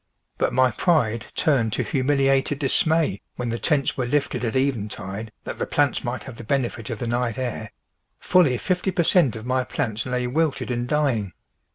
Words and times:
But 0.39 0.51
my 0.51 0.71
pride 0.71 1.27
turned 1.35 1.73
to 1.73 1.83
humiliated 1.83 2.57
dismay 2.57 3.21
when 3.35 3.49
the 3.49 3.59
tents 3.59 3.95
were 3.97 4.07
lifted 4.07 4.43
at 4.43 4.55
eventide 4.55 5.31
that 5.43 5.59
the 5.59 5.67
plants 5.67 6.03
might 6.03 6.23
have 6.23 6.37
the 6.37 6.43
benefit 6.43 6.89
of 6.89 6.97
the 6.97 7.05
night 7.05 7.37
air; 7.37 7.71
fully 8.19 8.57
fifty 8.57 8.89
per 8.89 9.03
cent 9.03 9.35
of 9.35 9.45
my 9.45 9.63
plants 9.63 10.07
lay 10.07 10.25
wilted 10.25 10.71
and 10.71 10.87
dying. 10.87 11.33